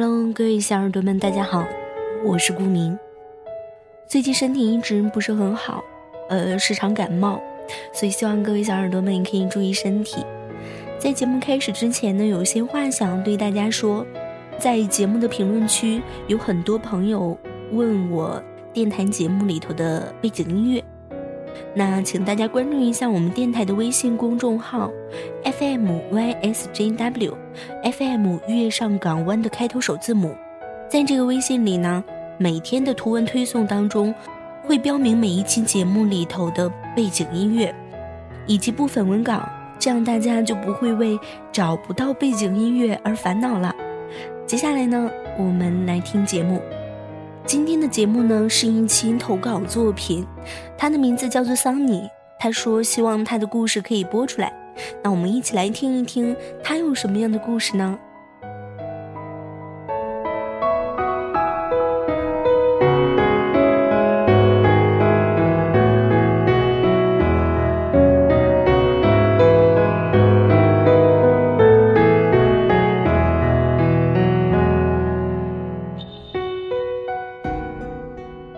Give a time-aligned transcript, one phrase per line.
[0.00, 1.66] Hello，各位小耳朵们，大家好，
[2.24, 2.96] 我是顾明。
[4.06, 5.82] 最近身体一直不是很好，
[6.28, 7.40] 呃，时常感冒，
[7.92, 10.24] 所以希望各位小耳朵们也可以注意身体。
[11.00, 14.06] 在节目开始之前呢，有一些话想对大家说。
[14.56, 17.36] 在节目的评论区，有很多朋友
[17.72, 18.40] 问我
[18.72, 20.84] 电台节目里头的背景音乐。
[21.74, 24.90] 那请大家关注一下我们电台的微信公众号
[25.44, 30.34] ，FMYSJW，FM 月上港湾的开头首字母，
[30.88, 32.02] 在这个微信里呢，
[32.38, 34.14] 每天的图文推送当中，
[34.62, 37.72] 会标明每一期节目里头的背景音乐，
[38.46, 39.48] 以及部分文稿，
[39.78, 41.18] 这样大家就不会为
[41.52, 43.72] 找不到背景音乐而烦恼了。
[44.46, 46.60] 接下来呢，我们来听节目。
[47.48, 50.22] 今天的节目呢是一期投稿作品，
[50.76, 52.06] 他的名字叫做桑尼。
[52.38, 54.52] 他说希望他的故事可以播出来，
[55.02, 57.98] 那我们一起来听一听他有什么样的故事呢？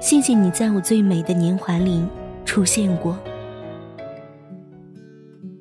[0.01, 2.03] 谢谢你在我最美的年华里
[2.47, 3.19] 出现过。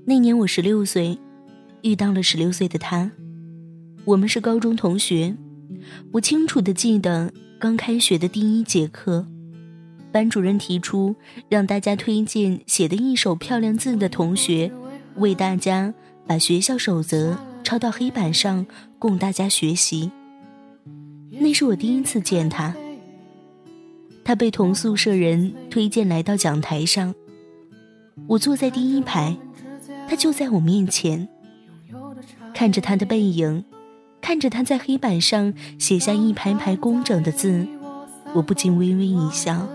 [0.06, 1.20] 那年我十六岁，
[1.82, 3.12] 遇到了十六岁的他，
[4.06, 5.36] 我们是高中同学。
[6.14, 9.28] 我清楚的记得刚开学的第一节课，
[10.10, 11.14] 班主任提出
[11.50, 14.72] 让大家推荐写的一手漂亮字的同学，
[15.18, 15.94] 为大家
[16.26, 18.66] 把学校守则抄到黑板上
[18.98, 20.10] 供大家学习。
[21.30, 22.74] 那是我第一次见他。
[24.30, 27.16] 他被同宿舍人推荐来到讲台上，
[28.28, 29.36] 我坐在第一排，
[30.08, 31.28] 他就在我面前。
[32.54, 33.66] 看着他的背影，
[34.22, 37.66] 看着他在黑板上写下一排排工整的字，
[38.36, 39.68] 我不禁微微一笑。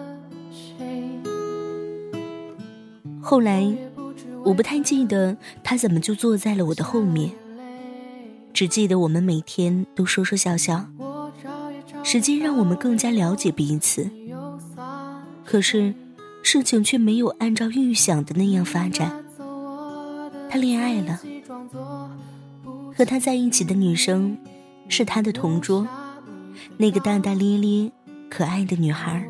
[3.20, 3.74] 后来，
[4.44, 7.32] 我不太记得他怎么就坐在了我的后面，
[8.52, 10.88] 只记得我们每天都说说笑笑。
[12.04, 14.08] 时间让我们更加了解彼此。
[15.44, 15.94] 可是，
[16.42, 19.24] 事情却没有按照预想的那样发展。
[20.50, 21.20] 他恋爱了，
[22.96, 24.36] 和他在一起的女生
[24.88, 25.86] 是他的同桌，
[26.76, 27.92] 那个大大咧咧、
[28.30, 29.24] 可爱的女孩。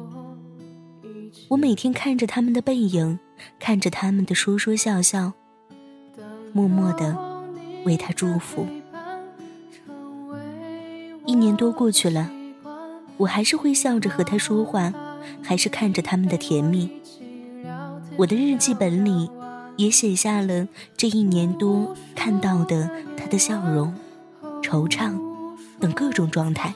[1.49, 3.19] 我每天看着他们的背影，
[3.59, 5.33] 看着他们的说说笑笑，
[6.53, 7.17] 默默的
[7.85, 8.67] 为他祝福。
[11.27, 12.31] 一年多过去了，
[13.17, 14.93] 我还是会笑着和他说话。
[15.43, 16.91] 还是看着他们的甜蜜，
[18.17, 19.31] 我的日记本里
[19.77, 23.95] 也写下了这一年多看到的他的笑容、
[24.63, 25.19] 惆怅
[25.81, 26.75] 等各种状态。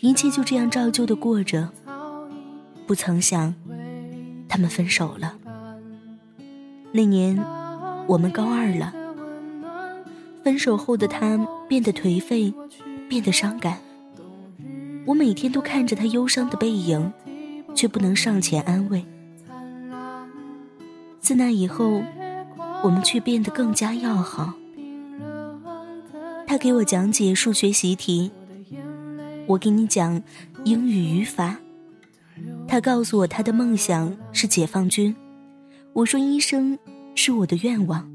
[0.00, 1.70] 一切就这样照旧的过着，
[2.86, 3.54] 不曾想
[4.48, 5.34] 他们分手了。
[6.92, 7.42] 那年
[8.06, 8.92] 我们高二了，
[10.44, 12.52] 分手后的他变得颓废，
[13.08, 13.78] 变得伤感。
[15.06, 17.12] 我每天都看着他忧伤的背影，
[17.74, 19.04] 却不能上前安慰。
[21.20, 22.02] 自那以后，
[22.82, 24.54] 我们却变得更加要好。
[26.46, 28.30] 他给我讲解数学习题，
[29.46, 30.22] 我给你讲
[30.64, 31.56] 英语语法。
[32.66, 35.14] 他告诉我他的梦想是解放军，
[35.92, 36.78] 我说医生
[37.14, 38.10] 是我的愿望。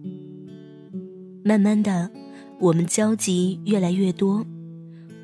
[1.43, 2.09] 慢慢的，
[2.59, 4.45] 我们交集越来越多，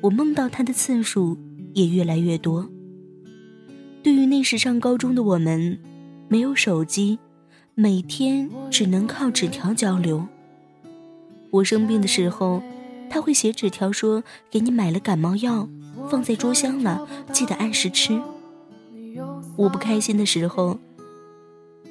[0.00, 1.36] 我梦到他的次数。
[1.76, 2.66] 也越来越多。
[4.02, 5.78] 对于那时上高中的我们，
[6.26, 7.18] 没有手机，
[7.74, 10.26] 每天只能靠纸条交流。
[11.50, 12.62] 我生病的时候，
[13.10, 15.68] 他会写纸条说：“给你买了感冒药，
[16.08, 18.18] 放在桌箱了，记得按时吃。”
[19.56, 20.78] 我不开心的时候，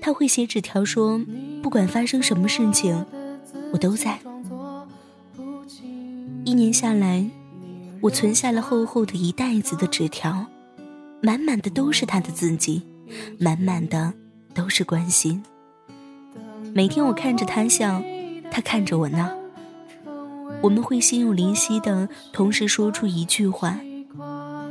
[0.01, 1.21] 他会写纸条说
[1.61, 3.05] ：“不管发生什么事情，
[3.71, 4.19] 我都在。”
[6.43, 7.29] 一年下来。
[8.05, 10.45] 我存下了厚厚的一袋子的纸条，
[11.23, 12.83] 满满的都是他的字迹，
[13.39, 14.13] 满满的
[14.53, 15.41] 都是关心。
[16.71, 18.03] 每天我看着他笑，
[18.51, 19.27] 他看着我闹，
[20.61, 23.79] 我们会心有灵犀的同时说出一句话。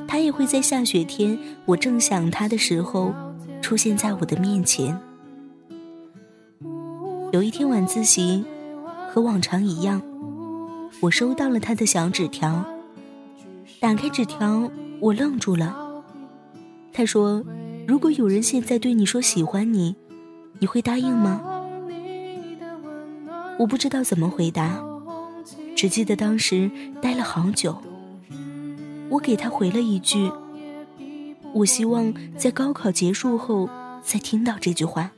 [0.06, 3.12] 他也会在下雪天，我正想他的时候，
[3.60, 4.96] 出现在我的面前。
[7.32, 8.44] 有一天晚自习，
[9.10, 10.00] 和往常一样，
[11.00, 12.64] 我收到了他的小纸条。
[13.84, 15.76] 打开纸条，我愣住了。
[16.90, 17.44] 他说
[17.86, 19.94] ：“如果有人现在对你说喜欢你，
[20.58, 21.42] 你会答应吗？”
[23.60, 24.82] 我不知道怎么回答，
[25.76, 26.70] 只记得当时
[27.02, 27.76] 待了好久。
[29.10, 30.32] 我给他回了一句
[31.52, 33.68] ：“我希望在高考结束后
[34.02, 35.12] 再听到这句话。”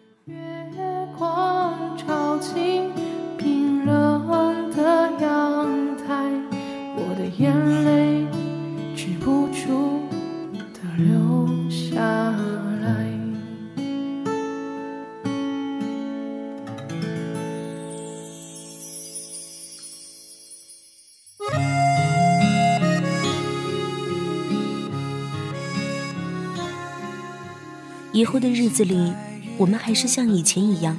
[28.16, 29.12] 以后的日子里，
[29.58, 30.98] 我们还是像以前一样。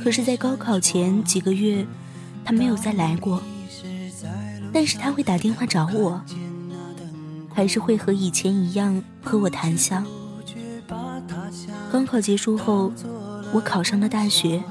[0.00, 1.84] 可是，在高考前几个月，
[2.44, 3.42] 他没有再来过。
[4.72, 6.22] 但是他会打电话找我，
[7.52, 10.04] 还是会和以前一样和我谈笑。
[11.90, 12.92] 高考结束后，
[13.52, 14.62] 我考上了大学，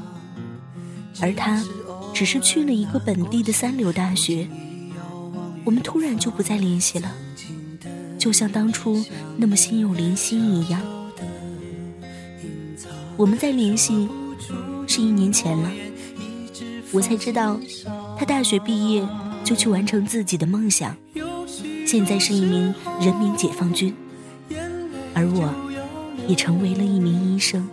[1.20, 1.62] 而他
[2.14, 4.48] 只是去了一个本地的三流大学。
[5.66, 7.12] 我们突然就不再联系了，
[8.18, 9.04] 就像当初
[9.36, 10.82] 那么心有灵犀一样。
[13.22, 14.10] 我们再联系，
[14.88, 15.70] 是一年前了。
[16.92, 17.56] 我才知道，
[18.18, 19.08] 他大学毕业
[19.44, 20.98] 就去完成自己的梦想，
[21.86, 23.94] 现在是一名人民解放军，
[25.14, 25.54] 而我，
[26.28, 27.70] 也成为了一名医生。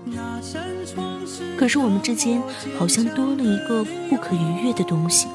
[1.56, 2.42] 可是我们之间
[2.78, 5.28] 好像多了一个不可逾越的东西，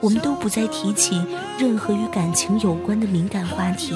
[0.00, 1.24] 我们都不再提起
[1.56, 3.94] 任何与感情有关的敏感话题，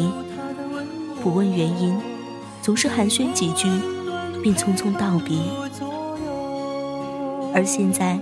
[1.21, 1.99] 不问原因，
[2.63, 3.69] 总是寒暄几句。
[4.47, 5.37] 便匆匆道别，
[7.53, 8.21] 而现在，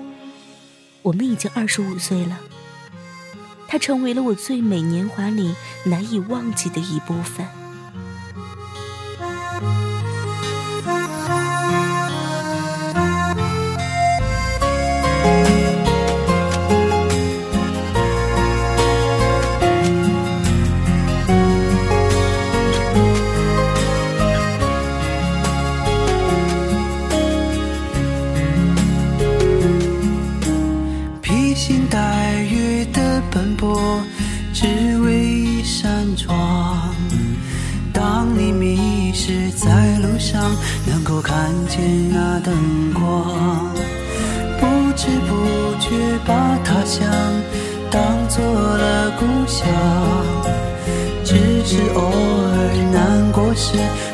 [1.03, 2.39] 我们已经二十五岁了。
[3.69, 5.55] 他成为了我最美年华里
[5.85, 7.47] 难以忘记的一部分。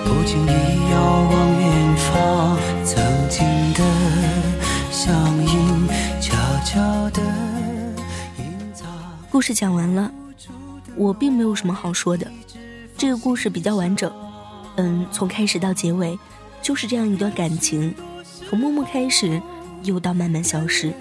[0.05, 0.95] 不经意遥
[1.31, 3.81] 望远方，曾经的
[4.91, 5.15] 相
[5.47, 5.89] 映，
[6.21, 7.23] 悄悄的
[8.39, 8.87] 隐藏。
[9.31, 10.11] 故事讲完了，
[10.97, 12.26] 我并没有什么好说的。
[12.97, 14.12] 这个故事比较完整，
[14.76, 16.19] 嗯，从开始到结尾，
[16.61, 17.95] 就是这样一段感情，
[18.49, 19.40] 从默默开始，
[19.85, 20.93] 又到慢慢消失。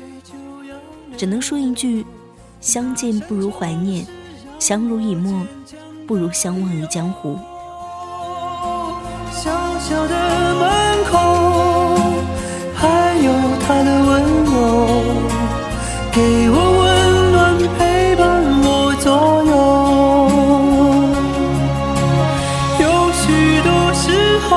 [1.20, 2.06] 只能说一句：
[2.62, 4.08] 相见不如怀念，
[4.58, 5.46] 相濡以沫
[6.08, 7.38] 不如相忘于江湖。
[9.30, 10.16] 小小的
[10.56, 11.20] 门口，
[12.74, 13.34] 还有
[13.68, 14.56] 他的温柔，
[16.14, 16.88] 给我温
[17.34, 18.24] 暖陪伴
[18.64, 19.12] 我左
[19.44, 19.52] 右。
[22.80, 24.08] 有许多时
[24.48, 24.50] 候，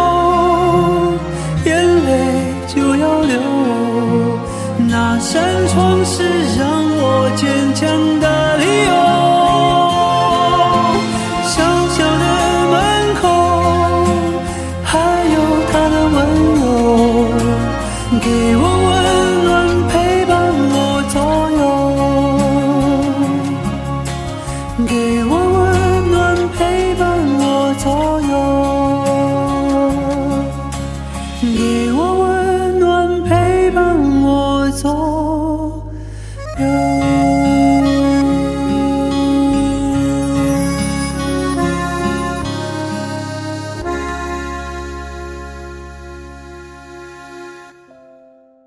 [1.64, 1.74] 眼
[2.06, 3.34] 泪就要流，
[4.88, 5.82] 那扇窗。